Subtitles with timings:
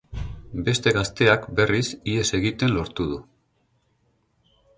[0.69, 1.83] Beste gazteak, berriz,
[2.15, 3.21] ihes egiten lortu du.